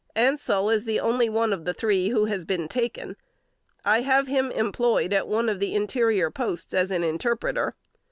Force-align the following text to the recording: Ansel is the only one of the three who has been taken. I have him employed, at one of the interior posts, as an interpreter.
Ansel 0.15 0.71
is 0.71 0.85
the 0.85 0.99
only 0.99 1.29
one 1.29 1.53
of 1.53 1.63
the 1.63 1.75
three 1.75 2.09
who 2.09 2.25
has 2.25 2.43
been 2.43 2.67
taken. 2.67 3.15
I 3.85 4.01
have 4.01 4.25
him 4.25 4.49
employed, 4.49 5.13
at 5.13 5.27
one 5.27 5.47
of 5.47 5.59
the 5.59 5.75
interior 5.75 6.31
posts, 6.31 6.73
as 6.73 6.89
an 6.89 7.03
interpreter. 7.03 7.75